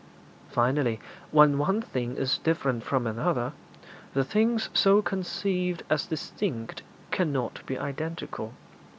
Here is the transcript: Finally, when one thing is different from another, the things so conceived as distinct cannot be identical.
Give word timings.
Finally, 0.49 0.99
when 1.29 1.59
one 1.59 1.79
thing 1.79 2.15
is 2.15 2.39
different 2.39 2.81
from 2.83 3.05
another, 3.05 3.53
the 4.15 4.23
things 4.23 4.71
so 4.73 4.99
conceived 4.99 5.83
as 5.91 6.07
distinct 6.07 6.81
cannot 7.11 7.63
be 7.67 7.77
identical. 7.77 8.51